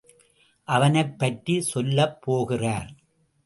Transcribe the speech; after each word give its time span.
அவனைப் 0.67 1.19
பற்றிச் 1.19 1.61
சொல்லப் 1.61 2.21
போகிறார். 2.21 2.89